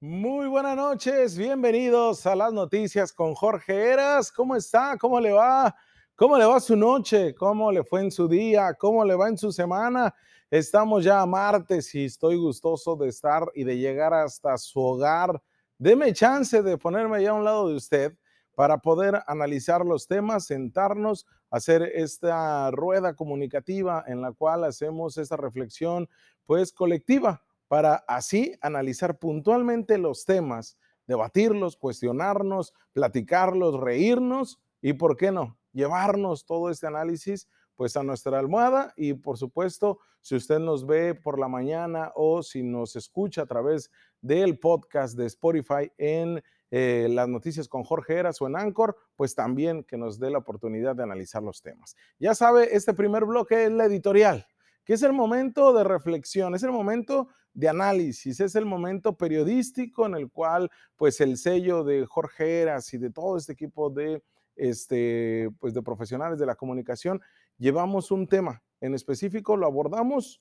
Muy 0.00 0.46
buenas 0.46 0.76
noches, 0.76 1.36
bienvenidos 1.36 2.24
a 2.24 2.36
las 2.36 2.52
noticias 2.52 3.12
con 3.12 3.34
Jorge 3.34 3.90
Eras. 3.90 4.30
¿Cómo 4.30 4.54
está? 4.54 4.96
¿Cómo 4.96 5.18
le 5.18 5.32
va? 5.32 5.74
¿Cómo 6.14 6.38
le 6.38 6.44
va 6.44 6.60
su 6.60 6.76
noche? 6.76 7.34
¿Cómo 7.34 7.72
le 7.72 7.82
fue 7.82 8.02
en 8.02 8.12
su 8.12 8.28
día? 8.28 8.74
¿Cómo 8.74 9.04
le 9.04 9.16
va 9.16 9.28
en 9.28 9.36
su 9.36 9.50
semana? 9.50 10.14
Estamos 10.52 11.02
ya 11.02 11.20
a 11.20 11.26
martes 11.26 11.92
y 11.96 12.04
estoy 12.04 12.36
gustoso 12.36 12.94
de 12.94 13.08
estar 13.08 13.50
y 13.56 13.64
de 13.64 13.76
llegar 13.76 14.14
hasta 14.14 14.56
su 14.56 14.78
hogar. 14.78 15.42
Deme 15.78 16.12
chance 16.12 16.62
de 16.62 16.78
ponerme 16.78 17.20
ya 17.20 17.30
a 17.30 17.34
un 17.34 17.44
lado 17.44 17.68
de 17.68 17.74
usted 17.74 18.16
para 18.54 18.78
poder 18.78 19.20
analizar 19.26 19.84
los 19.84 20.06
temas, 20.06 20.46
sentarnos, 20.46 21.26
hacer 21.50 21.82
esta 21.82 22.70
rueda 22.70 23.16
comunicativa 23.16 24.04
en 24.06 24.22
la 24.22 24.30
cual 24.30 24.62
hacemos 24.62 25.18
esta 25.18 25.36
reflexión 25.36 26.08
pues 26.46 26.72
colectiva 26.72 27.42
para 27.68 27.96
así 28.08 28.54
analizar 28.60 29.18
puntualmente 29.18 29.98
los 29.98 30.24
temas, 30.24 30.78
debatirlos, 31.06 31.76
cuestionarnos, 31.76 32.74
platicarlos, 32.92 33.78
reírnos 33.78 34.60
y, 34.80 34.94
¿por 34.94 35.16
qué 35.16 35.30
no?, 35.30 35.56
llevarnos 35.72 36.44
todo 36.44 36.70
este 36.70 36.86
análisis 36.86 37.46
pues 37.76 37.96
a 37.96 38.02
nuestra 38.02 38.38
almohada 38.40 38.92
y 38.96 39.14
por 39.14 39.38
supuesto, 39.38 40.00
si 40.20 40.34
usted 40.34 40.58
nos 40.58 40.84
ve 40.84 41.14
por 41.14 41.38
la 41.38 41.46
mañana 41.46 42.10
o 42.16 42.42
si 42.42 42.64
nos 42.64 42.96
escucha 42.96 43.42
a 43.42 43.46
través 43.46 43.92
del 44.20 44.58
podcast 44.58 45.16
de 45.16 45.26
Spotify 45.26 45.92
en 45.96 46.42
eh, 46.72 47.06
las 47.08 47.28
noticias 47.28 47.68
con 47.68 47.84
Jorge 47.84 48.14
Eras 48.14 48.42
o 48.42 48.48
en 48.48 48.56
Anchor, 48.56 48.96
pues 49.14 49.36
también 49.36 49.84
que 49.84 49.96
nos 49.96 50.18
dé 50.18 50.28
la 50.30 50.38
oportunidad 50.38 50.96
de 50.96 51.04
analizar 51.04 51.40
los 51.40 51.62
temas. 51.62 51.94
Ya 52.18 52.34
sabe, 52.34 52.74
este 52.74 52.94
primer 52.94 53.24
bloque 53.24 53.66
es 53.66 53.70
la 53.70 53.84
editorial 53.84 54.44
que 54.88 54.94
es 54.94 55.02
el 55.02 55.12
momento 55.12 55.74
de 55.74 55.84
reflexión, 55.84 56.54
es 56.54 56.62
el 56.62 56.70
momento 56.72 57.28
de 57.52 57.68
análisis, 57.68 58.40
es 58.40 58.54
el 58.54 58.64
momento 58.64 59.18
periodístico 59.18 60.06
en 60.06 60.14
el 60.14 60.30
cual 60.30 60.70
pues 60.96 61.20
el 61.20 61.36
sello 61.36 61.84
de 61.84 62.06
Jorge 62.06 62.62
Eras 62.62 62.94
y 62.94 62.96
de 62.96 63.10
todo 63.10 63.36
este 63.36 63.52
equipo 63.52 63.90
de, 63.90 64.22
este, 64.56 65.50
pues, 65.60 65.74
de 65.74 65.82
profesionales 65.82 66.38
de 66.38 66.46
la 66.46 66.54
comunicación 66.54 67.20
llevamos 67.58 68.10
un 68.10 68.26
tema 68.26 68.62
en 68.80 68.94
específico, 68.94 69.58
lo 69.58 69.66
abordamos 69.66 70.40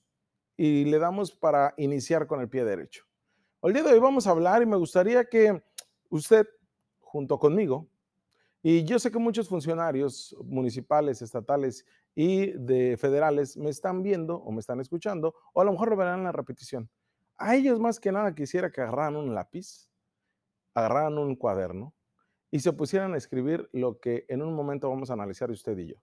y 0.56 0.86
le 0.86 0.98
damos 0.98 1.34
para 1.34 1.74
iniciar 1.76 2.26
con 2.26 2.40
el 2.40 2.48
pie 2.48 2.64
derecho. 2.64 3.04
El 3.62 3.74
día 3.74 3.84
de 3.84 3.92
hoy 3.92 4.00
vamos 4.00 4.28
a 4.28 4.32
hablar 4.32 4.62
y 4.62 4.66
me 4.66 4.78
gustaría 4.78 5.26
que 5.26 5.62
usted, 6.10 6.48
junto 7.02 7.38
conmigo, 7.38 7.90
y 8.70 8.84
yo 8.84 9.00
sé 9.00 9.12
que 9.12 9.18
muchos 9.18 9.48
funcionarios 9.48 10.36
municipales, 10.44 11.22
estatales 11.22 11.86
y 12.14 12.52
de 12.52 12.98
federales 12.98 13.56
me 13.56 13.70
están 13.70 14.04
viendo 14.04 14.36
o 14.36 14.52
me 14.52 14.60
están 14.60 14.82
escuchando, 14.82 15.34
o 15.54 15.62
a 15.62 15.64
lo 15.64 15.72
mejor 15.72 15.90
lo 15.90 15.96
verán 15.96 16.20
en 16.20 16.26
la 16.26 16.34
repetición. 16.34 16.90
A 17.38 17.56
ellos 17.56 17.80
más 17.80 17.98
que 18.02 18.12
nada 18.12 18.36
quisiera 18.36 18.70
que 18.70 18.82
agarraran 18.82 19.16
un 19.16 19.34
lápiz, 19.34 19.90
agarraran 20.74 21.18
un 21.18 21.38
cuaderno 21.38 21.94
y 22.52 22.60
se 22.60 22.74
pusieran 22.74 23.14
a 23.14 23.18
escribir 23.18 23.70
lo 23.72 24.02
que 24.02 24.26
en 24.28 24.42
un 24.42 24.54
momento 24.54 24.90
vamos 24.90 25.12
a 25.12 25.14
analizar 25.14 25.50
usted 25.50 25.78
y 25.78 25.88
yo. 25.92 25.96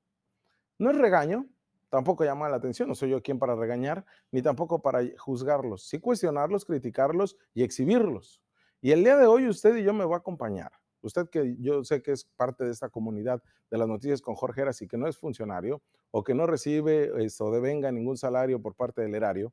No 0.78 0.90
es 0.90 0.96
regaño, 0.96 1.46
tampoco 1.90 2.24
llama 2.24 2.48
la 2.48 2.56
atención, 2.56 2.88
no 2.88 2.94
soy 2.94 3.10
yo 3.10 3.22
quien 3.22 3.38
para 3.38 3.54
regañar, 3.56 4.06
ni 4.30 4.40
tampoco 4.40 4.80
para 4.80 5.02
juzgarlos, 5.18 5.86
sí 5.86 6.00
cuestionarlos, 6.00 6.64
criticarlos 6.64 7.36
y 7.52 7.62
exhibirlos. 7.62 8.42
Y 8.80 8.92
el 8.92 9.04
día 9.04 9.18
de 9.18 9.26
hoy 9.26 9.48
usted 9.48 9.76
y 9.76 9.82
yo 9.84 9.92
me 9.92 10.06
va 10.06 10.14
a 10.14 10.20
acompañar. 10.20 10.72
Usted 11.04 11.28
que 11.28 11.54
yo 11.58 11.84
sé 11.84 12.02
que 12.02 12.12
es 12.12 12.24
parte 12.24 12.64
de 12.64 12.70
esta 12.70 12.88
comunidad 12.88 13.42
de 13.70 13.76
las 13.76 13.86
noticias 13.86 14.22
con 14.22 14.34
Jorge 14.34 14.62
Heras 14.62 14.80
y 14.80 14.88
que 14.88 14.96
no 14.96 15.06
es 15.06 15.18
funcionario 15.18 15.82
o 16.10 16.24
que 16.24 16.34
no 16.34 16.46
recibe 16.46 17.12
esto, 17.22 17.50
devenga 17.50 17.92
ningún 17.92 18.16
salario 18.16 18.60
por 18.62 18.74
parte 18.74 19.02
del 19.02 19.14
erario, 19.14 19.52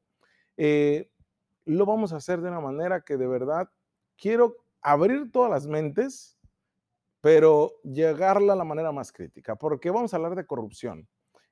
eh, 0.55 1.11
lo 1.65 1.85
vamos 1.85 2.13
a 2.13 2.17
hacer 2.17 2.39
de 2.39 2.47
una 2.47 2.61
manera 2.61 3.01
que 3.01 3.17
de 3.17 3.27
verdad 3.27 3.69
quiero 4.17 4.55
abrir 4.81 5.29
todas 5.29 5.51
las 5.51 5.67
mentes, 5.67 6.37
pero 7.19 7.73
llegarla 7.83 8.53
a 8.53 8.55
la 8.55 8.63
manera 8.63 8.93
más 8.93 9.11
crítica, 9.11 9.57
porque 9.57 9.91
vamos 9.91 10.13
a 10.13 10.17
hablar 10.17 10.35
de 10.35 10.45
corrupción 10.45 11.05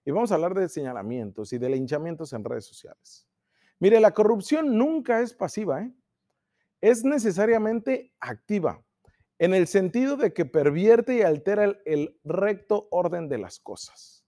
y 0.05 0.11
vamos 0.11 0.31
a 0.31 0.35
hablar 0.35 0.53
de 0.53 0.69
señalamientos 0.69 1.51
y 1.51 1.57
de 1.57 1.69
linchamientos 1.69 2.31
en 2.31 2.45
redes 2.45 2.65
sociales. 2.65 3.27
Mire, 3.79 3.99
la 3.99 4.13
corrupción 4.13 4.77
nunca 4.77 5.19
es 5.19 5.33
pasiva, 5.33 5.81
¿eh? 5.81 5.93
es 6.79 7.03
necesariamente 7.03 8.13
activa 8.21 8.81
en 9.39 9.53
el 9.53 9.67
sentido 9.67 10.17
de 10.17 10.33
que 10.33 10.45
pervierte 10.45 11.15
y 11.15 11.21
altera 11.21 11.63
el, 11.85 12.19
recto 12.25 12.89
orden 12.91 13.29
de 13.29 13.37
las 13.37 13.59
cosas. 13.59 14.25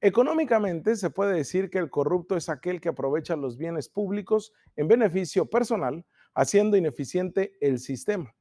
Económicamente 0.00 0.96
se 0.96 1.10
puede 1.10 1.34
decir 1.34 1.70
que 1.70 1.78
el 1.78 1.90
corrupto 1.90 2.34
es 2.36 2.48
aquel 2.48 2.80
que 2.80 2.88
aprovecha 2.88 3.36
los 3.36 3.58
bienes 3.58 3.88
públicos 3.88 4.52
en 4.76 4.88
beneficio 4.88 5.46
personal, 5.46 6.06
haciendo 6.34 6.76
ineficiente 6.76 7.56
el 7.60 7.78
sistema. 7.78 8.34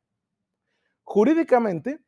Jurídicamente 1.04 2.00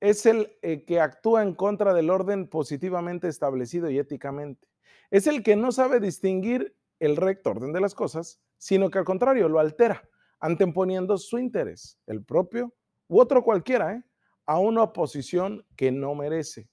es 0.00 0.26
el 0.26 0.56
eh, 0.62 0.84
que 0.84 1.00
actúa 1.00 1.42
en 1.42 1.54
contra 1.54 1.94
del 1.94 2.10
orden 2.10 2.48
positivamente 2.48 3.28
establecido 3.28 3.90
y 3.90 3.98
éticamente. 3.98 4.66
Es 5.10 5.26
el 5.26 5.42
que 5.42 5.56
no 5.56 5.72
sabe 5.72 6.00
distinguir 6.00 6.74
el 6.98 7.16
recto 7.16 7.50
orden 7.50 7.72
de 7.72 7.80
las 7.80 7.94
cosas, 7.94 8.40
sino 8.58 8.90
que 8.90 8.98
al 8.98 9.04
contrario 9.04 9.48
lo 9.48 9.60
altera, 9.60 10.08
anteponiendo 10.40 11.16
su 11.18 11.38
interés, 11.38 11.98
el 12.06 12.24
propio 12.24 12.74
u 13.08 13.20
otro 13.20 13.42
cualquiera, 13.42 13.94
¿eh? 13.94 14.02
a 14.46 14.58
una 14.58 14.92
posición 14.92 15.64
que 15.76 15.90
no 15.90 16.14
merece. 16.14 16.68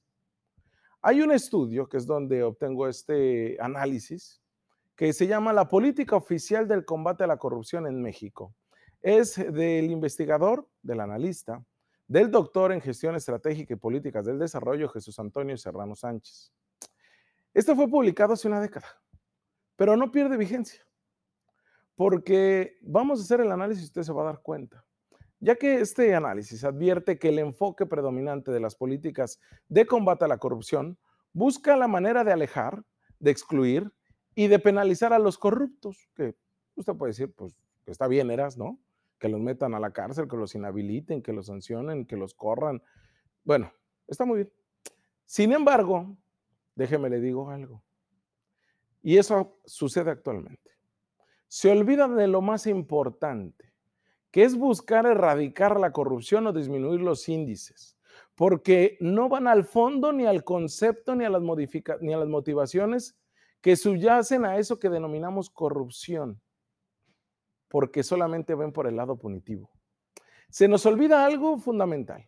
Hay 1.01 1.21
un 1.21 1.31
estudio, 1.31 1.89
que 1.89 1.97
es 1.97 2.05
donde 2.05 2.43
obtengo 2.43 2.87
este 2.87 3.57
análisis, 3.59 4.41
que 4.95 5.11
se 5.11 5.27
llama 5.27 5.51
La 5.51 5.67
Política 5.67 6.15
Oficial 6.15 6.67
del 6.67 6.85
Combate 6.85 7.23
a 7.23 7.27
la 7.27 7.37
Corrupción 7.37 7.87
en 7.87 8.01
México. 8.01 8.55
Es 9.01 9.35
del 9.35 9.91
investigador, 9.91 10.69
del 10.81 11.01
analista, 11.01 11.63
del 12.07 12.31
doctor 12.31 12.71
en 12.71 12.79
Gestión 12.79 13.15
Estratégica 13.15 13.73
y 13.73 13.77
Políticas 13.77 14.25
del 14.25 14.39
Desarrollo, 14.39 14.87
Jesús 14.87 15.19
Antonio 15.19 15.57
Serrano 15.57 15.95
Sánchez. 15.95 16.53
Este 17.53 17.75
fue 17.75 17.87
publicado 17.89 18.33
hace 18.33 18.47
una 18.47 18.61
década, 18.61 18.87
pero 19.75 19.97
no 19.97 20.11
pierde 20.11 20.37
vigencia, 20.37 20.85
porque 21.95 22.77
vamos 22.81 23.19
a 23.19 23.23
hacer 23.23 23.41
el 23.41 23.51
análisis 23.51 23.83
y 23.83 23.87
usted 23.87 24.03
se 24.03 24.13
va 24.13 24.21
a 24.21 24.25
dar 24.25 24.41
cuenta 24.41 24.85
ya 25.43 25.57
que 25.57 25.81
este 25.81 26.15
análisis 26.15 26.63
advierte 26.63 27.19
que 27.19 27.27
el 27.27 27.37
enfoque 27.37 27.85
predominante 27.85 28.49
de 28.49 28.61
las 28.61 28.75
políticas 28.75 29.41
de 29.67 29.85
combate 29.85 30.23
a 30.23 30.29
la 30.29 30.37
corrupción 30.37 30.97
busca 31.33 31.75
la 31.75 31.89
manera 31.89 32.23
de 32.23 32.31
alejar, 32.31 32.85
de 33.19 33.31
excluir 33.31 33.91
y 34.35 34.47
de 34.47 34.57
penalizar 34.59 35.11
a 35.11 35.19
los 35.19 35.37
corruptos, 35.37 36.09
que 36.15 36.37
usted 36.75 36.93
puede 36.93 37.09
decir, 37.09 37.33
pues 37.33 37.57
está 37.85 38.07
bien, 38.07 38.31
eras, 38.31 38.57
¿no? 38.57 38.79
Que 39.19 39.27
los 39.27 39.41
metan 39.41 39.73
a 39.73 39.81
la 39.81 39.91
cárcel, 39.91 40.29
que 40.29 40.37
los 40.37 40.55
inhabiliten, 40.55 41.21
que 41.21 41.33
los 41.33 41.47
sancionen, 41.47 42.05
que 42.05 42.15
los 42.15 42.33
corran. 42.33 42.81
Bueno, 43.43 43.69
está 44.07 44.23
muy 44.23 44.37
bien. 44.37 44.53
Sin 45.25 45.51
embargo, 45.51 46.15
déjeme 46.73 47.09
le 47.09 47.19
digo 47.19 47.49
algo. 47.49 47.83
Y 49.01 49.17
eso 49.17 49.59
sucede 49.65 50.09
actualmente. 50.09 50.71
Se 51.49 51.69
olvidan 51.69 52.15
de 52.15 52.27
lo 52.27 52.41
más 52.41 52.65
importante 52.65 53.72
que 54.33 54.43
es 54.43 54.57
buscar 54.57 55.05
erradicar 55.05 55.79
la 55.79 55.91
corrupción 55.91 56.47
o 56.47 56.53
disminuir 56.53 56.99
los 56.99 57.29
índices, 57.29 57.99
porque 58.33 58.97
no 58.99 59.29
van 59.29 59.47
al 59.47 59.63
fondo 59.63 60.11
ni 60.11 60.25
al 60.25 60.43
concepto 60.43 61.13
ni 61.15 61.23
a 61.23 61.29
las, 61.29 61.43
ni 62.01 62.13
a 62.13 62.17
las 62.17 62.27
motivaciones 62.27 63.15
que 63.61 63.75
subyacen 63.75 64.43
a 64.43 64.57
eso 64.57 64.79
que 64.79 64.89
denominamos 64.89 65.51
corrupción, 65.51 66.41
porque 67.67 68.01
solamente 68.01 68.55
ven 68.55 68.73
por 68.73 68.87
el 68.87 68.95
lado 68.95 69.19
punitivo. 69.19 69.69
Se 70.49 70.67
nos 70.67 70.87
olvida 70.87 71.25
algo 71.25 71.59
fundamental. 71.59 72.27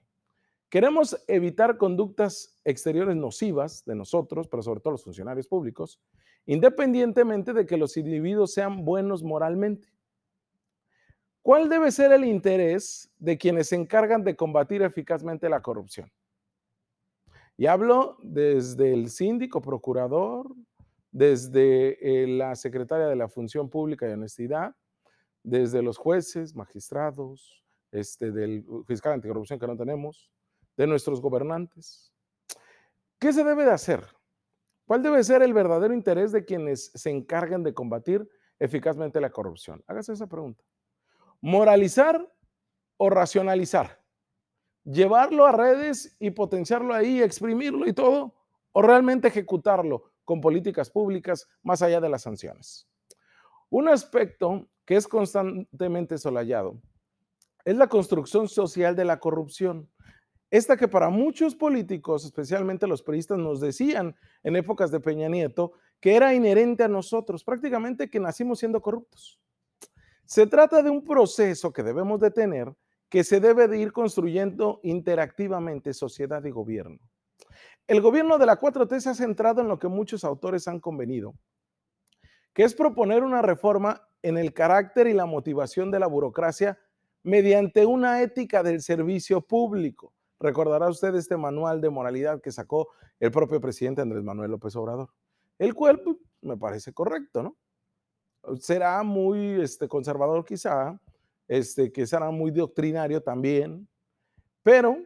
Queremos 0.70 1.20
evitar 1.28 1.80
conductas 1.80 2.60
exteriores 2.66 3.16
nocivas 3.16 3.84
de 3.84 3.96
nosotros, 3.96 4.48
pero 4.48 4.62
sobre 4.62 4.80
todo 4.80 4.92
los 4.92 5.04
funcionarios 5.04 5.48
públicos, 5.48 6.00
independientemente 6.46 7.52
de 7.52 7.66
que 7.66 7.78
los 7.78 7.98
individuos 7.98 8.54
sean 8.54 8.86
buenos 8.86 9.24
moralmente. 9.24 9.95
¿Cuál 11.46 11.70
debe 11.70 11.92
ser 11.92 12.12
el 12.12 12.26
interés 12.26 13.08
de 13.20 13.38
quienes 13.38 13.68
se 13.68 13.76
encargan 13.76 14.24
de 14.24 14.36
combatir 14.36 14.82
eficazmente 14.82 15.48
la 15.48 15.62
corrupción? 15.62 16.12
Y 17.56 17.68
hablo 17.68 18.18
desde 18.24 18.92
el 18.92 19.12
síndico 19.12 19.62
procurador, 19.62 20.48
desde 21.12 22.00
eh, 22.02 22.26
la 22.26 22.56
secretaria 22.56 23.06
de 23.06 23.16
la 23.16 23.30
Función 23.30 23.70
Pública 23.70 24.10
y 24.10 24.14
Honestidad, 24.14 24.76
desde 25.44 25.84
los 25.84 26.00
jueces, 26.00 26.56
magistrados, 26.56 27.64
este, 27.92 28.32
del 28.32 28.66
fiscal 28.88 29.14
anticorrupción 29.14 29.60
que 29.60 29.68
no 29.68 29.78
tenemos, 29.78 30.32
de 30.76 30.88
nuestros 30.88 31.22
gobernantes. 31.22 32.12
¿Qué 33.20 33.32
se 33.32 33.44
debe 33.44 33.66
de 33.66 33.72
hacer? 33.72 34.04
¿Cuál 34.88 35.04
debe 35.04 35.24
ser 35.24 35.44
el 35.44 35.54
verdadero 35.54 35.94
interés 35.94 36.32
de 36.32 36.44
quienes 36.44 36.86
se 36.96 37.12
encargan 37.12 37.62
de 37.62 37.76
combatir 37.76 38.28
eficazmente 38.58 39.22
la 39.22 39.30
corrupción? 39.30 39.84
Hágase 39.86 40.14
esa 40.14 40.26
pregunta 40.26 40.64
moralizar 41.46 42.28
o 42.98 43.12
racionalizar, 43.12 44.02
llevarlo 44.84 45.46
a 45.46 45.52
redes 45.52 46.16
y 46.18 46.32
potenciarlo 46.32 46.92
ahí, 46.92 47.22
exprimirlo 47.22 47.88
y 47.88 47.94
todo, 47.94 48.34
o 48.72 48.82
realmente 48.82 49.28
ejecutarlo 49.28 50.12
con 50.24 50.42
políticas 50.42 50.90
públicas 50.90 51.48
más 51.62 51.84
allá 51.84 52.02
de 52.02 52.10
las 52.10 52.24
sanciones. 52.24 52.90
Un 53.70 53.88
aspecto 53.90 54.68
que 54.86 54.96
es 54.96 55.08
constantemente 55.08 56.18
solayado 56.18 56.82
es 57.64 57.78
la 57.78 57.90
construcción 57.90 58.50
social 58.50 58.96
de 58.96 59.06
la 59.06 59.20
corrupción. 59.20 59.88
Esta 60.50 60.76
que 60.76 60.88
para 60.88 61.10
muchos 61.10 61.54
políticos, 61.54 62.26
especialmente 62.26 62.88
los 62.88 63.04
periodistas, 63.04 63.38
nos 63.38 63.60
decían 63.60 64.16
en 64.42 64.56
épocas 64.56 64.90
de 64.90 65.00
Peña 65.00 65.30
Nieto 65.30 65.74
que 66.00 66.16
era 66.16 66.34
inherente 66.34 66.84
a 66.84 66.88
nosotros, 66.88 67.44
prácticamente 67.44 68.10
que 68.10 68.20
nacimos 68.20 68.58
siendo 68.58 68.82
corruptos. 68.82 69.40
Se 70.26 70.48
trata 70.48 70.82
de 70.82 70.90
un 70.90 71.04
proceso 71.04 71.72
que 71.72 71.84
debemos 71.84 72.20
de 72.20 72.32
tener, 72.32 72.74
que 73.10 73.24
se 73.24 73.40
debe 73.40 73.68
de 73.68 73.80
ir 73.80 73.92
construyendo 73.92 74.80
interactivamente 74.84 75.94
sociedad 75.94 76.44
y 76.44 76.50
gobierno. 76.50 77.00
El 77.88 78.02
gobierno 78.02 78.40
de 78.40 78.48
la 78.48 78.60
4T 78.60 79.00
se 79.00 79.10
ha 79.10 79.14
centrado 79.14 79.62
en 79.62 79.68
lo 79.68 79.78
que 79.78 79.88
muchos 79.88 80.24
autores 80.24 80.68
han 80.68 80.80
convenido, 80.80 81.36
que 82.54 82.64
es 82.64 82.74
proponer 82.74 83.24
una 83.24 83.44
reforma 83.44 84.08
en 84.24 84.40
el 84.40 84.54
carácter 84.54 85.06
y 85.06 85.14
la 85.14 85.28
motivación 85.28 85.92
de 85.92 86.00
la 86.00 86.08
burocracia 86.08 86.80
mediante 87.22 87.86
una 87.86 88.24
ética 88.24 88.64
del 88.64 88.82
servicio 88.82 89.42
público. 89.42 90.14
Recordará 90.40 90.90
usted 90.90 91.14
este 91.14 91.38
manual 91.38 91.82
de 91.82 91.92
moralidad 91.92 92.42
que 92.42 92.52
sacó 92.52 92.90
el 93.20 93.30
propio 93.30 93.62
presidente 93.62 94.02
Andrés 94.02 94.24
Manuel 94.24 94.52
López 94.52 94.76
Obrador, 94.76 95.10
el 95.60 95.76
cual 95.76 96.02
pues, 96.02 96.18
me 96.42 96.58
parece 96.58 96.92
correcto, 96.92 97.44
¿no? 97.44 97.56
Será 98.60 99.04
muy 99.04 99.62
este, 99.62 99.88
conservador 99.88 100.46
quizá, 100.46 101.00
este, 101.48 101.92
que 101.92 102.06
será 102.08 102.32
muy 102.32 102.52
doctrinario 102.52 103.22
también, 103.22 103.88
pero 104.64 104.98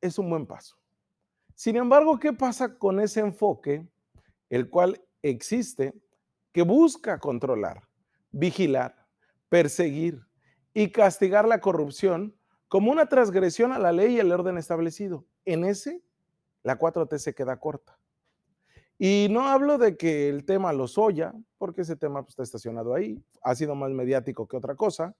es 0.00 0.18
un 0.18 0.30
buen 0.30 0.46
paso. 0.46 0.76
Sin 1.54 1.76
embargo, 1.76 2.18
¿qué 2.18 2.32
pasa 2.32 2.78
con 2.78 3.00
ese 3.00 3.20
enfoque, 3.20 3.88
el 4.50 4.68
cual 4.68 5.00
existe, 5.22 5.94
que 6.52 6.62
busca 6.62 7.18
controlar, 7.18 7.82
vigilar, 8.30 9.06
perseguir, 9.48 10.26
y 10.76 10.90
castigar 10.90 11.48
la 11.48 11.62
corrupción 11.62 12.36
como 12.68 12.92
una 12.92 13.06
transgresión 13.06 13.72
a 13.72 13.78
la 13.78 13.92
ley 13.92 14.16
y 14.16 14.18
el 14.18 14.30
orden 14.30 14.58
establecido. 14.58 15.24
En 15.46 15.64
ese, 15.64 16.02
la 16.62 16.78
4T 16.78 17.16
se 17.16 17.34
queda 17.34 17.58
corta. 17.58 17.98
Y 18.98 19.28
no 19.30 19.46
hablo 19.46 19.76
de 19.76 19.96
que 19.96 20.28
el 20.28 20.44
tema 20.44 20.72
lo 20.72 20.88
soya, 20.88 21.34
porque 21.58 21.82
ese 21.82 21.96
tema 21.96 22.22
pues, 22.22 22.30
está 22.30 22.42
estacionado 22.42 22.94
ahí, 22.94 23.22
ha 23.42 23.54
sido 23.54 23.74
más 23.74 23.90
mediático 23.90 24.48
que 24.48 24.56
otra 24.56 24.74
cosa. 24.74 25.14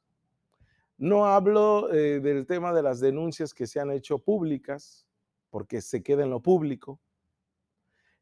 No 0.97 1.27
hablo 1.27 1.93
eh, 1.93 2.21
del 2.21 2.47
tema 2.47 2.73
de 2.73 2.83
las 2.83 3.01
denuncias 3.01 3.53
que 3.53 3.67
se 3.67 3.81
han 3.81 3.91
hecho 3.91 4.19
públicas, 4.19 5.07
porque 5.51 5.83
se 5.83 6.03
queda 6.03 6.23
en 6.23 6.31
lo 6.31 6.41
público. 6.41 6.99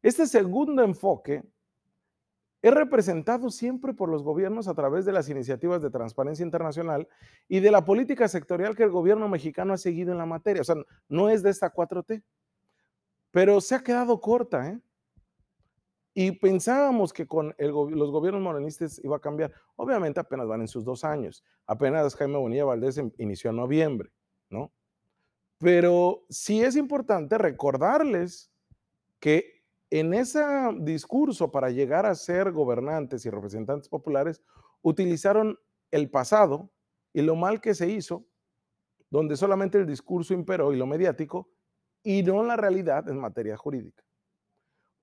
Este 0.03 0.27
segundo 0.27 0.83
enfoque 0.83 1.45
es 2.61 2.73
representado 2.73 3.51
siempre 3.51 3.93
por 3.93 4.09
los 4.09 4.23
gobiernos 4.23 4.69
a 4.69 4.75
través 4.75 5.05
de 5.05 5.13
las 5.13 5.29
iniciativas 5.29 5.83
de 5.83 5.91
transparencia 5.91 6.43
internacional 6.43 7.07
y 7.47 7.61
de 7.61 7.71
la 7.71 7.85
política 7.85 8.27
sectorial 8.27 8.75
que 8.75 8.85
el 8.85 8.91
gobierno 8.91 9.29
mexicano 9.29 9.75
ha 9.75 9.79
seguido 9.79 10.13
en 10.13 10.19
la 10.19 10.27
materia. 10.27 10.63
O 10.63 10.65
sea, 10.65 10.77
no 11.09 11.29
es 11.29 11.43
de 11.43 11.51
esta 11.51 11.73
4T, 11.73 12.23
pero 13.31 13.61
se 13.61 13.75
ha 13.75 13.81
quedado 13.81 14.21
corta. 14.21 14.69
¿eh? 14.69 14.81
Y 16.15 16.31
pensábamos 16.33 17.13
que 17.13 17.27
con 17.27 17.55
los 17.59 18.11
gobiernos 18.11 18.41
morenistas 18.41 19.01
iba 19.03 19.17
a 19.17 19.21
cambiar. 19.21 19.53
Obviamente 19.75 20.21
apenas 20.21 20.47
van 20.47 20.61
en 20.61 20.69
sus 20.69 20.85
dos 20.85 21.05
años. 21.05 21.43
Apenas 21.67 22.15
Jaime 22.15 22.39
Bonilla 22.39 22.65
Valdés 22.65 22.99
em, 22.99 23.11
inició 23.19 23.51
en 23.51 23.57
noviembre, 23.57 24.11
¿no? 24.49 24.73
Pero 25.59 26.25
sí 26.29 26.63
es 26.63 26.77
importante 26.77 27.37
recordarles 27.37 28.53
que 29.19 29.55
en 29.91 30.15
ese 30.15 30.43
discurso 30.81 31.51
para 31.51 31.71
llegar 31.71 32.07
a 32.07 32.15
ser 32.15 32.53
gobernantes 32.53 33.25
y 33.27 33.31
representantes 33.31 33.89
populares, 33.89 34.43
utilizaron 34.83 35.59
el 35.91 36.11
pasado 36.11 36.71
y 37.13 37.23
lo 37.23 37.37
mal 37.37 37.61
que 37.61 37.75
se 37.75 37.89
hizo, 37.89 38.27
donde 39.11 39.37
solamente 39.37 39.79
el 39.79 39.87
discurso 39.87 40.35
imperó 40.35 40.73
y 40.73 40.77
lo 40.77 40.87
mediático, 40.87 41.49
y 42.03 42.23
no 42.23 42.43
la 42.43 42.57
realidad 42.57 43.09
en 43.09 43.19
materia 43.19 43.57
jurídica. 43.57 44.04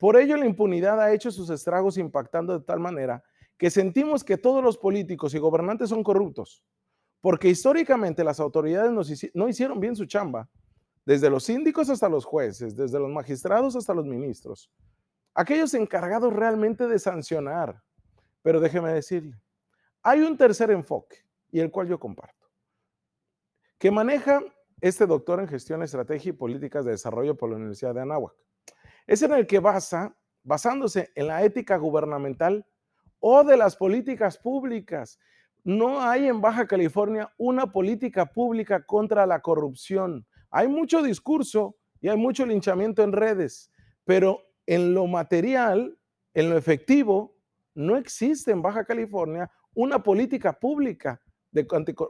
Por 0.02 0.18
ello, 0.18 0.36
la 0.36 0.48
impunidad 0.48 1.00
ha 1.00 1.14
hecho 1.14 1.30
sus 1.30 1.52
estragos 1.52 1.96
impactando 1.96 2.58
de 2.58 2.66
tal 2.66 2.80
manera 2.80 3.24
que 3.56 3.70
sentimos 3.70 4.24
que 4.24 4.36
todos 4.36 4.64
los 4.64 4.76
políticos 4.76 5.36
y 5.36 5.38
gobernantes 5.38 5.90
son 5.90 6.04
corruptos, 6.04 6.64
porque 7.20 7.50
históricamente 7.50 8.24
las 8.24 8.40
autoridades 8.40 9.32
no 9.36 9.48
hicieron 9.48 9.80
bien 9.80 9.96
su 9.96 10.08
chamba 10.08 10.50
desde 11.06 11.30
los 11.30 11.44
síndicos 11.44 11.88
hasta 11.92 12.10
los 12.10 12.26
jueces, 12.26 12.76
desde 12.76 12.98
los 12.98 13.12
magistrados 13.12 13.76
hasta 13.76 13.94
los 13.94 14.08
ministros, 14.08 14.72
aquellos 15.36 15.72
encargados 15.76 16.34
realmente 16.34 16.88
de 16.88 16.98
sancionar. 16.98 17.80
Pero 18.42 18.60
déjeme 18.60 18.92
decirle, 18.92 19.40
hay 20.02 20.22
un 20.22 20.36
tercer 20.36 20.72
enfoque 20.72 21.18
y 21.52 21.60
el 21.60 21.70
cual 21.70 21.88
yo 21.88 22.00
comparto, 22.00 22.48
que 23.78 23.92
maneja 23.92 24.42
este 24.80 25.06
doctor 25.06 25.40
en 25.42 25.48
gestión, 25.48 25.84
estrategia 25.84 26.30
y 26.30 26.34
políticas 26.34 26.86
de 26.86 26.92
desarrollo 26.92 27.38
por 27.38 27.52
la 27.52 27.58
Universidad 27.58 27.94
de 27.94 28.02
Anáhuac. 28.02 28.34
Es 29.12 29.22
en 29.22 29.34
el 29.34 29.46
que 29.46 29.60
basa, 29.60 30.16
basándose 30.42 31.12
en 31.16 31.28
la 31.28 31.44
ética 31.44 31.76
gubernamental 31.76 32.66
o 33.20 33.44
de 33.44 33.58
las 33.58 33.76
políticas 33.76 34.38
públicas. 34.38 35.20
No 35.66 36.00
hay 36.02 36.30
en 36.30 36.40
Baja 36.40 36.66
California 36.66 37.30
una 37.38 37.74
política 37.74 38.26
pública 38.26 38.86
contra 38.86 39.26
la 39.26 39.42
corrupción. 39.42 40.26
Hay 40.50 40.70
mucho 40.70 41.04
discurso 41.04 41.76
y 42.00 42.08
hay 42.08 42.16
mucho 42.16 42.46
linchamiento 42.46 43.04
en 43.04 43.12
redes, 43.12 43.70
pero 44.06 44.44
en 44.66 44.94
lo 44.94 45.08
material, 45.08 46.00
en 46.34 46.50
lo 46.50 46.58
efectivo, 46.58 47.36
no 47.76 47.98
existe 47.98 48.52
en 48.52 48.62
Baja 48.62 48.86
California 48.86 49.52
una 49.74 50.02
política 50.02 50.58
pública 50.58 51.22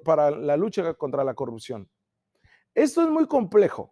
para 0.06 0.30
la 0.30 0.56
lucha 0.56 0.94
contra 0.94 1.24
la 1.24 1.34
corrupción. 1.34 1.90
Esto 2.76 3.02
es 3.02 3.10
muy 3.10 3.26
complejo 3.26 3.92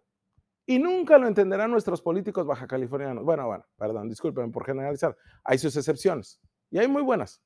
y 0.66 0.78
nunca 0.78 1.18
lo 1.18 1.26
entenderán 1.26 1.70
nuestros 1.70 2.00
políticos 2.00 2.46
baja 2.46 2.66
californianos. 2.66 3.24
Bueno, 3.24 3.46
bueno, 3.46 3.64
perdón, 3.76 4.08
disculpen 4.08 4.52
por 4.52 4.64
generalizar. 4.64 5.16
Hay 5.44 5.58
sus 5.58 5.76
excepciones 5.76 6.40
y 6.70 6.78
hay 6.78 6.88
muy 6.88 7.02
buenas 7.02 7.42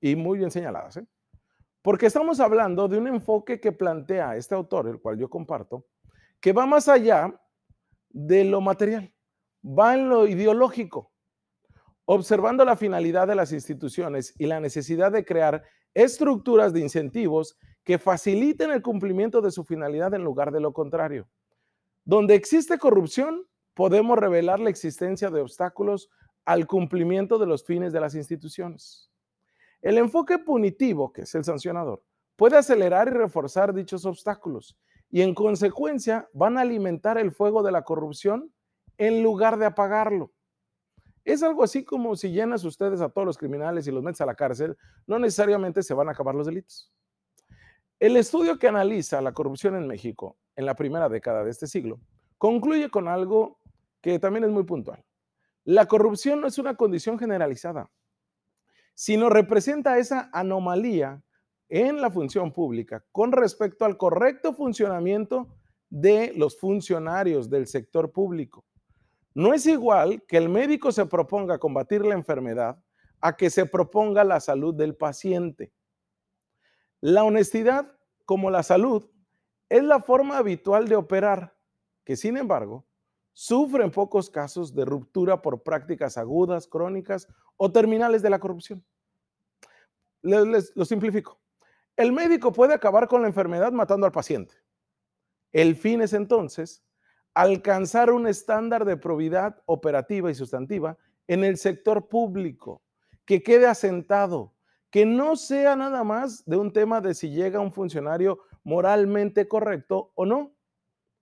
y 0.00 0.16
muy 0.16 0.38
bien 0.38 0.50
señaladas. 0.50 0.98
¿eh? 0.98 1.06
Porque 1.82 2.06
estamos 2.06 2.40
hablando 2.40 2.88
de 2.88 2.98
un 2.98 3.08
enfoque 3.08 3.60
que 3.60 3.72
plantea 3.72 4.36
este 4.36 4.54
autor, 4.54 4.88
el 4.88 5.00
cual 5.00 5.18
yo 5.18 5.30
comparto, 5.30 5.86
que 6.40 6.52
va 6.52 6.66
más 6.66 6.88
allá 6.88 7.40
de 8.10 8.44
lo 8.44 8.60
material, 8.60 9.12
va 9.64 9.94
en 9.94 10.08
lo 10.08 10.26
ideológico, 10.26 11.12
observando 12.04 12.64
la 12.64 12.76
finalidad 12.76 13.28
de 13.28 13.36
las 13.36 13.52
instituciones 13.52 14.34
y 14.38 14.46
la 14.46 14.60
necesidad 14.60 15.12
de 15.12 15.24
crear 15.24 15.62
estructuras 15.94 16.72
de 16.72 16.80
incentivos 16.80 17.56
que 17.84 17.98
faciliten 17.98 18.70
el 18.70 18.82
cumplimiento 18.82 19.40
de 19.40 19.50
su 19.50 19.64
finalidad 19.64 20.12
en 20.14 20.24
lugar 20.24 20.50
de 20.52 20.60
lo 20.60 20.72
contrario. 20.72 21.28
Donde 22.04 22.34
existe 22.34 22.78
corrupción, 22.78 23.46
podemos 23.74 24.18
revelar 24.18 24.60
la 24.60 24.70
existencia 24.70 25.30
de 25.30 25.40
obstáculos 25.40 26.10
al 26.44 26.66
cumplimiento 26.66 27.38
de 27.38 27.46
los 27.46 27.64
fines 27.64 27.92
de 27.92 28.00
las 28.00 28.14
instituciones. 28.14 29.10
El 29.82 29.98
enfoque 29.98 30.38
punitivo, 30.38 31.12
que 31.12 31.22
es 31.22 31.34
el 31.34 31.44
sancionador, 31.44 32.02
puede 32.36 32.56
acelerar 32.56 33.08
y 33.08 33.12
reforzar 33.12 33.72
dichos 33.74 34.04
obstáculos 34.04 34.76
y 35.10 35.22
en 35.22 35.34
consecuencia 35.34 36.28
van 36.32 36.56
a 36.56 36.62
alimentar 36.62 37.18
el 37.18 37.32
fuego 37.32 37.62
de 37.62 37.72
la 37.72 37.82
corrupción 37.82 38.52
en 38.98 39.22
lugar 39.22 39.58
de 39.58 39.66
apagarlo. 39.66 40.32
Es 41.24 41.42
algo 41.42 41.62
así 41.62 41.84
como 41.84 42.16
si 42.16 42.30
llenas 42.30 42.64
ustedes 42.64 43.00
a 43.00 43.08
todos 43.08 43.26
los 43.26 43.38
criminales 43.38 43.86
y 43.86 43.90
los 43.90 44.02
metes 44.02 44.20
a 44.20 44.26
la 44.26 44.34
cárcel, 44.34 44.76
no 45.06 45.18
necesariamente 45.18 45.82
se 45.82 45.94
van 45.94 46.08
a 46.08 46.12
acabar 46.12 46.34
los 46.34 46.46
delitos. 46.46 46.92
El 47.98 48.16
estudio 48.16 48.58
que 48.58 48.68
analiza 48.68 49.20
la 49.20 49.32
corrupción 49.32 49.76
en 49.76 49.86
México 49.86 50.38
en 50.60 50.66
la 50.66 50.74
primera 50.74 51.08
década 51.08 51.42
de 51.42 51.50
este 51.50 51.66
siglo 51.66 51.98
concluye 52.38 52.90
con 52.90 53.08
algo 53.08 53.58
que 54.00 54.18
también 54.18 54.44
es 54.44 54.50
muy 54.50 54.64
puntual. 54.64 55.04
La 55.64 55.86
corrupción 55.86 56.40
no 56.40 56.46
es 56.46 56.58
una 56.58 56.76
condición 56.76 57.18
generalizada, 57.18 57.90
sino 58.94 59.28
representa 59.28 59.98
esa 59.98 60.30
anomalía 60.32 61.22
en 61.68 62.00
la 62.00 62.10
función 62.10 62.52
pública 62.52 63.04
con 63.12 63.32
respecto 63.32 63.84
al 63.84 63.96
correcto 63.96 64.52
funcionamiento 64.52 65.48
de 65.88 66.32
los 66.36 66.58
funcionarios 66.58 67.48
del 67.48 67.66
sector 67.66 68.12
público. 68.12 68.64
No 69.34 69.54
es 69.54 69.66
igual 69.66 70.22
que 70.26 70.36
el 70.36 70.48
médico 70.48 70.92
se 70.92 71.06
proponga 71.06 71.58
combatir 71.58 72.04
la 72.04 72.14
enfermedad 72.14 72.82
a 73.20 73.36
que 73.36 73.48
se 73.48 73.66
proponga 73.66 74.24
la 74.24 74.40
salud 74.40 74.74
del 74.74 74.94
paciente. 74.96 75.72
La 77.00 77.24
honestidad, 77.24 77.92
como 78.24 78.50
la 78.50 78.62
salud, 78.62 79.08
es 79.70 79.84
la 79.84 80.00
forma 80.00 80.36
habitual 80.36 80.88
de 80.88 80.96
operar, 80.96 81.56
que 82.04 82.16
sin 82.16 82.36
embargo 82.36 82.84
sufre 83.32 83.84
en 83.84 83.92
pocos 83.92 84.28
casos 84.28 84.74
de 84.74 84.84
ruptura 84.84 85.40
por 85.40 85.62
prácticas 85.62 86.18
agudas, 86.18 86.66
crónicas 86.66 87.28
o 87.56 87.70
terminales 87.70 88.20
de 88.20 88.30
la 88.30 88.40
corrupción. 88.40 88.84
Les, 90.22 90.72
lo 90.74 90.84
simplifico. 90.84 91.40
El 91.96 92.12
médico 92.12 92.52
puede 92.52 92.74
acabar 92.74 93.06
con 93.06 93.22
la 93.22 93.28
enfermedad 93.28 93.72
matando 93.72 94.06
al 94.06 94.12
paciente. 94.12 94.54
El 95.52 95.76
fin 95.76 96.02
es 96.02 96.12
entonces 96.12 96.84
alcanzar 97.32 98.10
un 98.10 98.26
estándar 98.26 98.84
de 98.84 98.96
probidad 98.96 99.62
operativa 99.66 100.30
y 100.30 100.34
sustantiva 100.34 100.98
en 101.28 101.44
el 101.44 101.58
sector 101.58 102.08
público, 102.08 102.82
que 103.24 103.42
quede 103.42 103.68
asentado, 103.68 104.52
que 104.90 105.06
no 105.06 105.36
sea 105.36 105.76
nada 105.76 106.02
más 106.02 106.44
de 106.44 106.56
un 106.56 106.72
tema 106.72 107.00
de 107.00 107.14
si 107.14 107.30
llega 107.30 107.60
un 107.60 107.72
funcionario 107.72 108.40
moralmente 108.64 109.48
correcto 109.48 110.12
o 110.14 110.26
no, 110.26 110.54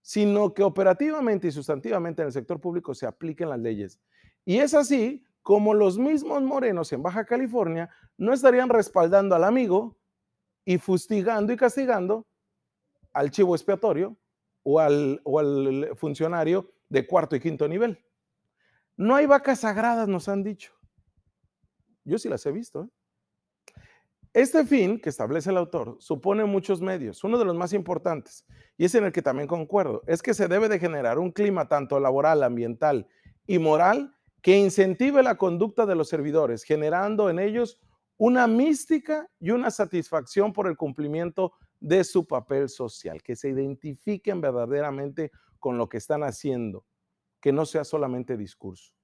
sino 0.02 0.54
que 0.54 0.62
operativamente 0.62 1.48
y 1.48 1.52
sustantivamente 1.52 2.22
en 2.22 2.26
el 2.26 2.32
sector 2.32 2.60
público 2.60 2.94
se 2.94 3.06
apliquen 3.06 3.50
las 3.50 3.58
leyes. 3.58 4.00
Y 4.44 4.58
es 4.58 4.74
así 4.74 5.24
como 5.42 5.74
los 5.74 5.98
mismos 5.98 6.42
morenos 6.42 6.92
en 6.92 7.02
Baja 7.02 7.24
California 7.24 7.90
no 8.16 8.32
estarían 8.32 8.68
respaldando 8.68 9.34
al 9.34 9.44
amigo 9.44 9.96
y 10.64 10.78
fustigando 10.78 11.52
y 11.52 11.56
castigando 11.56 12.26
al 13.12 13.30
chivo 13.30 13.54
expiatorio 13.54 14.16
o 14.62 14.80
al, 14.80 15.20
o 15.24 15.38
al 15.38 15.96
funcionario 15.96 16.70
de 16.88 17.06
cuarto 17.06 17.36
y 17.36 17.40
quinto 17.40 17.68
nivel. 17.68 17.98
No 18.96 19.14
hay 19.14 19.26
vacas 19.26 19.60
sagradas, 19.60 20.08
nos 20.08 20.28
han 20.28 20.42
dicho. 20.42 20.72
Yo 22.04 22.18
sí 22.18 22.28
las 22.28 22.44
he 22.46 22.52
visto. 22.52 22.84
¿eh? 22.84 22.88
Este 24.38 24.64
fin 24.64 25.00
que 25.00 25.08
establece 25.08 25.50
el 25.50 25.56
autor 25.56 25.96
supone 25.98 26.44
muchos 26.44 26.80
medios. 26.80 27.24
Uno 27.24 27.38
de 27.38 27.44
los 27.44 27.56
más 27.56 27.72
importantes, 27.72 28.46
y 28.76 28.84
es 28.84 28.94
en 28.94 29.02
el 29.02 29.10
que 29.10 29.20
también 29.20 29.48
concuerdo, 29.48 30.04
es 30.06 30.22
que 30.22 30.32
se 30.32 30.46
debe 30.46 30.68
de 30.68 30.78
generar 30.78 31.18
un 31.18 31.32
clima 31.32 31.66
tanto 31.66 31.98
laboral, 31.98 32.44
ambiental 32.44 33.08
y 33.48 33.58
moral 33.58 34.14
que 34.40 34.56
incentive 34.56 35.24
la 35.24 35.34
conducta 35.34 35.86
de 35.86 35.96
los 35.96 36.08
servidores, 36.08 36.62
generando 36.62 37.30
en 37.30 37.40
ellos 37.40 37.80
una 38.16 38.46
mística 38.46 39.28
y 39.40 39.50
una 39.50 39.72
satisfacción 39.72 40.52
por 40.52 40.68
el 40.68 40.76
cumplimiento 40.76 41.54
de 41.80 42.04
su 42.04 42.24
papel 42.24 42.68
social, 42.68 43.20
que 43.24 43.34
se 43.34 43.48
identifiquen 43.48 44.40
verdaderamente 44.40 45.32
con 45.58 45.78
lo 45.78 45.88
que 45.88 45.96
están 45.96 46.22
haciendo, 46.22 46.84
que 47.40 47.50
no 47.50 47.66
sea 47.66 47.82
solamente 47.82 48.36
discurso. 48.36 48.94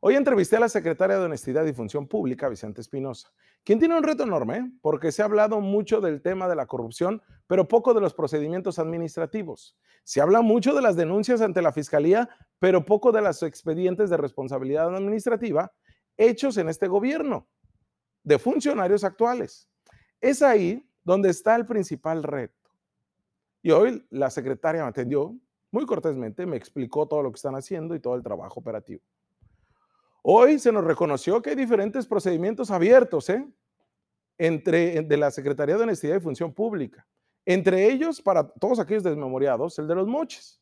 Hoy 0.00 0.16
entrevisté 0.16 0.56
a 0.56 0.60
la 0.60 0.68
secretaria 0.68 1.18
de 1.18 1.26
Honestidad 1.26 1.66
y 1.66 1.72
Función 1.72 2.08
Pública, 2.08 2.48
Vicente 2.48 2.80
Espinosa, 2.80 3.30
quien 3.64 3.78
tiene 3.78 3.96
un 3.96 4.02
reto 4.02 4.22
enorme, 4.22 4.56
¿eh? 4.56 4.70
porque 4.80 5.12
se 5.12 5.22
ha 5.22 5.26
hablado 5.26 5.60
mucho 5.60 6.00
del 6.00 6.22
tema 6.22 6.48
de 6.48 6.56
la 6.56 6.66
corrupción, 6.66 7.22
pero 7.46 7.68
poco 7.68 7.92
de 7.92 8.00
los 8.00 8.14
procedimientos 8.14 8.78
administrativos. 8.78 9.76
Se 10.04 10.20
habla 10.20 10.40
mucho 10.40 10.74
de 10.74 10.82
las 10.82 10.96
denuncias 10.96 11.40
ante 11.40 11.62
la 11.62 11.72
Fiscalía, 11.72 12.28
pero 12.58 12.84
poco 12.84 13.12
de 13.12 13.20
los 13.20 13.42
expedientes 13.42 14.08
de 14.08 14.16
responsabilidad 14.16 14.94
administrativa 14.94 15.72
hechos 16.16 16.56
en 16.56 16.68
este 16.68 16.86
gobierno, 16.86 17.48
de 18.22 18.38
funcionarios 18.38 19.04
actuales. 19.04 19.68
Es 20.20 20.42
ahí 20.42 20.86
donde 21.02 21.30
está 21.30 21.56
el 21.56 21.66
principal 21.66 22.22
reto. 22.22 22.70
Y 23.62 23.70
hoy 23.70 24.06
la 24.10 24.30
secretaria 24.30 24.82
me 24.82 24.88
atendió 24.88 25.34
muy 25.70 25.86
cortésmente, 25.86 26.46
me 26.46 26.56
explicó 26.56 27.06
todo 27.06 27.22
lo 27.22 27.30
que 27.30 27.36
están 27.36 27.54
haciendo 27.54 27.94
y 27.94 28.00
todo 28.00 28.14
el 28.14 28.22
trabajo 28.22 28.60
operativo. 28.60 29.02
Hoy 30.22 30.58
se 30.58 30.72
nos 30.72 30.84
reconoció 30.84 31.40
que 31.40 31.50
hay 31.50 31.56
diferentes 31.56 32.06
procedimientos 32.06 32.70
abiertos 32.70 33.30
¿eh? 33.30 33.46
entre 34.38 35.02
de 35.02 35.16
la 35.16 35.30
Secretaría 35.30 35.76
de 35.76 35.82
Honestidad 35.82 36.16
y 36.16 36.20
Función 36.20 36.52
Pública. 36.52 37.06
Entre 37.46 37.90
ellos, 37.90 38.20
para 38.20 38.48
todos 38.48 38.78
aquellos 38.78 39.02
desmemoriados, 39.02 39.78
el 39.78 39.88
de 39.88 39.94
los 39.94 40.06
moches, 40.06 40.60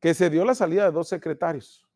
que 0.00 0.14
se 0.14 0.30
dio 0.30 0.44
la 0.44 0.54
salida 0.54 0.84
de 0.84 0.92
dos 0.92 1.08
secretarios 1.08 1.86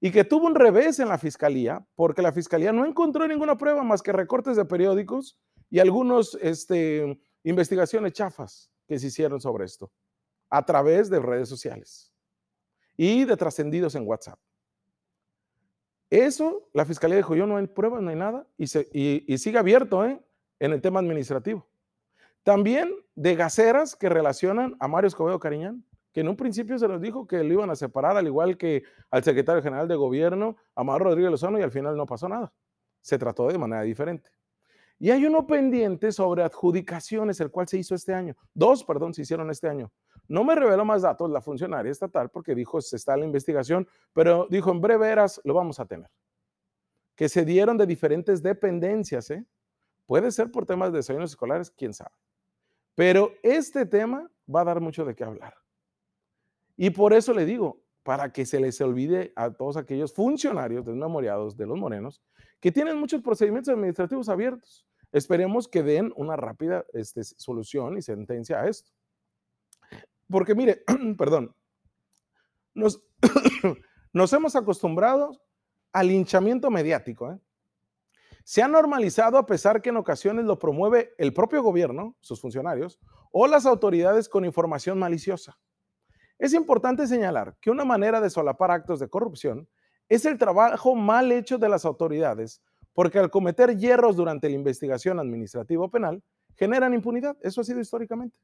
y 0.00 0.10
que 0.10 0.24
tuvo 0.24 0.46
un 0.46 0.54
revés 0.54 0.98
en 0.98 1.08
la 1.08 1.18
fiscalía, 1.18 1.84
porque 1.94 2.22
la 2.22 2.32
fiscalía 2.32 2.72
no 2.72 2.86
encontró 2.86 3.26
ninguna 3.26 3.58
prueba 3.58 3.82
más 3.82 4.02
que 4.02 4.12
recortes 4.12 4.56
de 4.56 4.64
periódicos 4.64 5.38
y 5.68 5.80
algunas 5.80 6.36
este, 6.40 7.20
investigaciones 7.42 8.12
chafas 8.12 8.70
que 8.86 8.98
se 8.98 9.08
hicieron 9.08 9.40
sobre 9.40 9.64
esto 9.64 9.92
a 10.50 10.64
través 10.64 11.08
de 11.08 11.18
redes 11.18 11.48
sociales 11.48 12.12
y 12.96 13.24
de 13.24 13.36
trascendidos 13.36 13.94
en 13.94 14.06
WhatsApp. 14.06 14.38
Eso, 16.12 16.68
la 16.74 16.84
fiscalía 16.84 17.16
dijo, 17.16 17.34
yo 17.34 17.46
no 17.46 17.56
hay 17.56 17.66
pruebas, 17.66 18.02
no 18.02 18.10
hay 18.10 18.16
nada, 18.16 18.46
y, 18.58 18.66
sigue 18.66 19.56
abierto 19.56 20.04
¿eh? 20.04 20.20
en 20.58 20.74
el 20.74 20.82
tema 20.82 21.00
administrativo. 21.00 21.66
También 22.42 22.92
de 23.14 23.34
gaceras 23.34 23.96
que 23.96 24.10
relacionan 24.10 24.76
a 24.78 24.88
Mario 24.88 25.08
Escobedo 25.08 25.40
Cariñán, 25.40 25.82
que 26.12 26.20
en 26.20 26.28
un 26.28 26.36
principio 26.36 26.78
se 26.78 26.86
nos 26.86 27.00
dijo 27.00 27.26
que 27.26 27.42
lo 27.42 27.54
iban 27.54 27.70
a 27.70 27.76
separar, 27.76 28.18
al 28.18 28.26
igual 28.26 28.58
que 28.58 28.82
al 29.10 29.24
secretario 29.24 29.62
general 29.62 29.88
de 29.88 29.96
gobierno, 29.96 30.58
Amaro 30.74 31.04
Rodríguez 31.04 31.30
Lozano, 31.30 31.58
y 31.58 31.62
al 31.62 31.70
final 31.70 31.96
no 31.96 32.04
pasó 32.04 32.28
nada. 32.28 32.52
Se 33.00 33.16
trató 33.16 33.48
de 33.48 33.56
manera 33.56 33.80
diferente. 33.80 34.28
Y 34.98 35.12
hay 35.12 35.24
uno 35.24 35.46
pendiente 35.46 36.12
sobre 36.12 36.42
adjudicaciones, 36.42 37.40
el 37.40 37.50
cual 37.50 37.68
se 37.68 37.78
hizo 37.78 37.94
este 37.94 38.12
año. 38.12 38.36
Dos, 38.52 38.84
perdón, 38.84 39.14
se 39.14 39.22
hicieron 39.22 39.50
este 39.50 39.66
año. 39.66 39.90
No 40.32 40.44
me 40.44 40.54
reveló 40.54 40.84
más 40.84 41.02
datos 41.02 41.30
la 41.30 41.42
funcionaria 41.42 41.92
estatal 41.92 42.30
porque 42.30 42.54
dijo, 42.54 42.80
se 42.80 42.96
está 42.96 43.16
la 43.16 43.26
investigación, 43.26 43.86
pero 44.14 44.46
dijo, 44.48 44.70
en 44.70 44.80
breve 44.80 45.08
eras 45.08 45.40
lo 45.44 45.52
vamos 45.52 45.78
a 45.78 45.84
tener. 45.84 46.10
Que 47.14 47.28
se 47.28 47.44
dieron 47.44 47.76
de 47.76 47.84
diferentes 47.84 48.42
dependencias, 48.42 49.30
¿eh? 49.30 49.44
Puede 50.06 50.30
ser 50.30 50.50
por 50.50 50.64
temas 50.64 50.90
de 50.90 50.98
desayunos 50.98 51.30
escolares, 51.30 51.70
quién 51.70 51.92
sabe. 51.92 52.14
Pero 52.94 53.32
este 53.42 53.84
tema 53.84 54.30
va 54.48 54.62
a 54.62 54.64
dar 54.64 54.80
mucho 54.80 55.04
de 55.04 55.14
qué 55.14 55.24
hablar. 55.24 55.54
Y 56.78 56.88
por 56.88 57.12
eso 57.12 57.34
le 57.34 57.44
digo, 57.44 57.82
para 58.02 58.32
que 58.32 58.46
se 58.46 58.58
les 58.58 58.80
olvide 58.80 59.34
a 59.36 59.50
todos 59.50 59.76
aquellos 59.76 60.14
funcionarios 60.14 60.86
desmemoriados 60.86 61.58
de 61.58 61.66
los 61.66 61.78
morenos 61.78 62.22
que 62.58 62.72
tienen 62.72 62.98
muchos 62.98 63.20
procedimientos 63.20 63.72
administrativos 63.74 64.30
abiertos 64.30 64.86
Esperemos 65.12 65.68
que 65.68 65.82
den 65.82 66.10
una 66.16 66.36
rápida 66.36 66.86
este, 66.94 67.22
solución 67.22 67.98
y 67.98 68.02
sentencia 68.02 68.62
a 68.62 68.68
esto. 68.68 68.90
Porque 70.28 70.54
mire, 70.54 70.84
perdón, 71.18 71.54
nos, 72.74 74.32
hemos 74.32 74.56
acostumbrado 74.56 75.40
al 75.92 76.08
linchamiento 76.08 76.70
mediático. 76.70 77.32
¿eh? 77.32 77.38
Se 78.44 78.62
ha 78.62 78.68
normalizado 78.68 79.38
a 79.38 79.46
pesar 79.46 79.82
que 79.82 79.90
en 79.90 79.96
ocasiones 79.96 80.44
lo 80.44 80.58
promueve 80.58 81.14
el 81.18 81.32
propio 81.32 81.62
gobierno, 81.62 82.16
sus 82.20 82.40
funcionarios, 82.40 82.98
o 83.30 83.46
las 83.46 83.66
autoridades 83.66 84.28
con 84.28 84.44
información 84.44 84.98
maliciosa. 84.98 85.58
Es 86.38 86.54
importante 86.54 87.06
señalar 87.06 87.56
que 87.60 87.70
una 87.70 87.84
manera 87.84 88.20
de 88.20 88.30
solapar 88.30 88.70
actos 88.70 88.98
de 89.00 89.08
corrupción 89.08 89.68
es 90.08 90.24
el 90.24 90.38
trabajo 90.38 90.94
mal 90.94 91.30
hecho 91.30 91.56
de 91.56 91.68
las 91.68 91.84
autoridades 91.84 92.62
porque 92.94 93.18
al 93.18 93.30
cometer 93.30 93.76
hierros 93.76 94.16
durante 94.16 94.48
la 94.48 94.54
investigación 94.54 95.18
administrativa 95.18 95.84
o 95.84 95.90
penal, 95.90 96.22
generan 96.56 96.94
impunidad. 96.94 97.36
Eso 97.40 97.60
ha 97.60 97.64
sido 97.64 97.80
históricamente. 97.80 98.38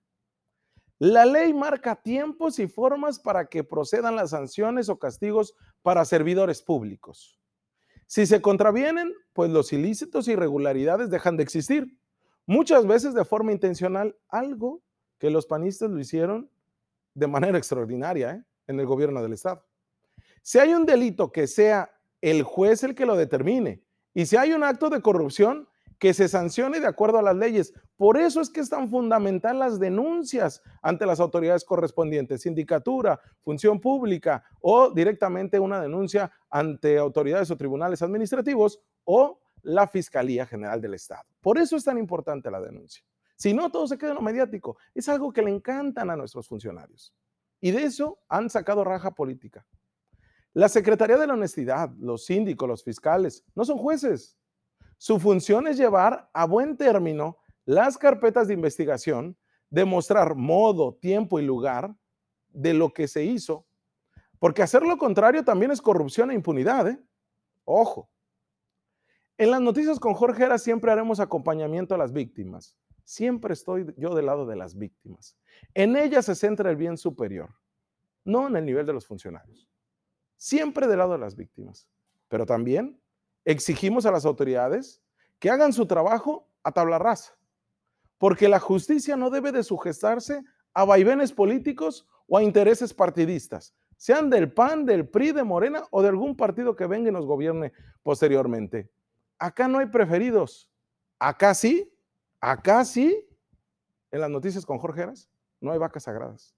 La 0.98 1.24
ley 1.24 1.54
marca 1.54 1.94
tiempos 1.94 2.58
y 2.58 2.66
formas 2.66 3.20
para 3.20 3.46
que 3.46 3.62
procedan 3.62 4.16
las 4.16 4.30
sanciones 4.30 4.88
o 4.88 4.98
castigos 4.98 5.54
para 5.82 6.04
servidores 6.04 6.60
públicos. 6.60 7.38
Si 8.06 8.26
se 8.26 8.40
contravienen, 8.40 9.14
pues 9.32 9.50
los 9.50 9.72
ilícitos 9.72 10.26
e 10.26 10.32
irregularidades 10.32 11.10
dejan 11.10 11.36
de 11.36 11.44
existir, 11.44 11.98
muchas 12.46 12.86
veces 12.86 13.14
de 13.14 13.24
forma 13.24 13.52
intencional, 13.52 14.16
algo 14.28 14.82
que 15.18 15.30
los 15.30 15.46
panistas 15.46 15.90
lo 15.90 16.00
hicieron 16.00 16.50
de 17.14 17.26
manera 17.26 17.58
extraordinaria 17.58 18.32
¿eh? 18.32 18.44
en 18.66 18.80
el 18.80 18.86
gobierno 18.86 19.22
del 19.22 19.34
Estado. 19.34 19.64
Si 20.42 20.58
hay 20.58 20.74
un 20.74 20.86
delito 20.86 21.30
que 21.30 21.46
sea 21.46 21.90
el 22.20 22.42
juez 22.42 22.82
el 22.82 22.94
que 22.94 23.06
lo 23.06 23.16
determine 23.16 23.84
y 24.14 24.26
si 24.26 24.36
hay 24.36 24.52
un 24.52 24.64
acto 24.64 24.90
de 24.90 25.00
corrupción, 25.00 25.68
que 25.98 26.14
se 26.14 26.28
sancione 26.28 26.80
de 26.80 26.86
acuerdo 26.86 27.18
a 27.18 27.22
las 27.22 27.36
leyes. 27.36 27.74
Por 27.98 28.16
eso 28.16 28.40
es 28.40 28.48
que 28.48 28.60
es 28.60 28.70
tan 28.70 28.88
fundamental 28.88 29.58
las 29.58 29.80
denuncias 29.80 30.62
ante 30.80 31.04
las 31.04 31.18
autoridades 31.18 31.64
correspondientes, 31.64 32.42
sindicatura, 32.42 33.20
función 33.42 33.80
pública 33.80 34.44
o 34.60 34.90
directamente 34.90 35.58
una 35.58 35.82
denuncia 35.82 36.30
ante 36.48 36.96
autoridades 36.96 37.50
o 37.50 37.56
tribunales 37.56 38.00
administrativos 38.00 38.80
o 39.02 39.40
la 39.62 39.88
Fiscalía 39.88 40.46
General 40.46 40.80
del 40.80 40.94
Estado. 40.94 41.24
Por 41.40 41.58
eso 41.58 41.74
es 41.76 41.82
tan 41.82 41.98
importante 41.98 42.52
la 42.52 42.60
denuncia. 42.60 43.02
Si 43.34 43.52
no, 43.52 43.68
todo 43.68 43.88
se 43.88 43.98
queda 43.98 44.10
en 44.10 44.16
lo 44.16 44.22
mediático. 44.22 44.76
Es 44.94 45.08
algo 45.08 45.32
que 45.32 45.42
le 45.42 45.50
encantan 45.50 46.08
a 46.08 46.16
nuestros 46.16 46.46
funcionarios. 46.46 47.12
Y 47.60 47.72
de 47.72 47.82
eso 47.82 48.20
han 48.28 48.48
sacado 48.48 48.84
raja 48.84 49.10
política. 49.10 49.66
La 50.52 50.68
Secretaría 50.68 51.18
de 51.18 51.26
la 51.26 51.34
Honestidad, 51.34 51.90
los 51.98 52.26
síndicos, 52.26 52.68
los 52.68 52.84
fiscales, 52.84 53.44
no 53.56 53.64
son 53.64 53.78
jueces. 53.78 54.36
Su 54.98 55.18
función 55.18 55.66
es 55.66 55.76
llevar 55.76 56.30
a 56.32 56.46
buen 56.46 56.76
término 56.76 57.38
las 57.68 57.98
carpetas 57.98 58.48
de 58.48 58.54
investigación, 58.54 59.36
demostrar 59.68 60.34
modo, 60.34 60.94
tiempo 60.94 61.38
y 61.38 61.42
lugar 61.42 61.94
de 62.48 62.72
lo 62.72 62.94
que 62.94 63.06
se 63.06 63.24
hizo, 63.24 63.66
porque 64.38 64.62
hacer 64.62 64.82
lo 64.82 64.96
contrario 64.96 65.44
también 65.44 65.70
es 65.70 65.82
corrupción 65.82 66.30
e 66.30 66.34
impunidad. 66.34 66.88
¿eh? 66.88 66.98
Ojo. 67.64 68.08
En 69.36 69.50
las 69.50 69.60
noticias 69.60 70.00
con 70.00 70.14
Jorge 70.14 70.44
Era 70.44 70.56
siempre 70.56 70.90
haremos 70.90 71.20
acompañamiento 71.20 71.94
a 71.94 71.98
las 71.98 72.12
víctimas. 72.12 72.78
Siempre 73.04 73.52
estoy 73.52 73.94
yo 73.98 74.14
del 74.14 74.26
lado 74.26 74.46
de 74.46 74.56
las 74.56 74.76
víctimas. 74.76 75.36
En 75.74 75.96
ellas 75.96 76.24
se 76.24 76.34
centra 76.34 76.70
el 76.70 76.76
bien 76.76 76.96
superior, 76.96 77.50
no 78.24 78.46
en 78.46 78.56
el 78.56 78.64
nivel 78.64 78.86
de 78.86 78.94
los 78.94 79.06
funcionarios 79.06 79.68
siempre 80.38 80.86
del 80.86 80.98
lado 80.98 81.12
de 81.12 81.18
las 81.18 81.36
víctimas. 81.36 81.86
Pero 82.28 82.46
también 82.46 82.98
exigimos 83.44 84.06
a 84.06 84.10
las 84.10 84.24
autoridades 84.24 85.02
que 85.38 85.50
hagan 85.50 85.74
su 85.74 85.86
trabajo 85.86 86.48
a 86.62 86.72
tabla 86.72 86.98
rasa, 86.98 87.37
porque 88.18 88.48
la 88.48 88.60
justicia 88.60 89.16
no 89.16 89.30
debe 89.30 89.52
de 89.52 89.62
sujetarse 89.62 90.44
a 90.74 90.84
vaivenes 90.84 91.32
políticos 91.32 92.06
o 92.26 92.36
a 92.36 92.42
intereses 92.42 92.92
partidistas, 92.92 93.74
sean 93.96 94.30
del 94.30 94.52
PAN, 94.52 94.84
del 94.84 95.08
PRI, 95.08 95.32
de 95.32 95.44
Morena 95.44 95.84
o 95.90 96.02
de 96.02 96.08
algún 96.08 96.36
partido 96.36 96.76
que 96.76 96.86
venga 96.86 97.08
y 97.08 97.12
nos 97.12 97.26
gobierne 97.26 97.72
posteriormente. 98.02 98.90
Acá 99.38 99.66
no 99.66 99.78
hay 99.78 99.86
preferidos, 99.86 100.68
Acá 101.18 101.52
sí, 101.52 101.92
acá 102.40 102.84
sí, 102.84 103.26
en 104.12 104.20
las 104.20 104.30
noticias 104.30 104.64
con 104.64 104.78
Jorge 104.78 105.02
Heras, 105.02 105.28
no 105.60 105.72
hay 105.72 105.78
vacas 105.78 106.04
sagradas. 106.04 106.54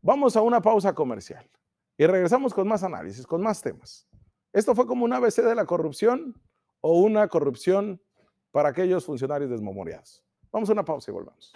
Vamos 0.00 0.36
a 0.36 0.42
una 0.42 0.62
pausa 0.62 0.94
comercial 0.94 1.48
y 1.98 2.06
regresamos 2.06 2.54
con 2.54 2.66
más 2.66 2.82
análisis, 2.82 3.26
con 3.26 3.42
más 3.42 3.60
temas. 3.60 4.08
Esto 4.52 4.74
fue 4.74 4.86
como 4.86 5.04
un 5.04 5.12
ABC 5.12 5.42
de 5.42 5.54
la 5.54 5.66
corrupción 5.66 6.40
o 6.80 7.00
una 7.00 7.28
corrupción 7.28 8.00
para 8.52 8.70
aquellos 8.70 9.04
funcionarios 9.04 9.50
desmemoriados. 9.50 10.24
Vamos 10.52 10.68
a 10.68 10.72
una 10.72 10.84
pausa 10.84 11.10
y 11.10 11.14
volvamos. 11.14 11.52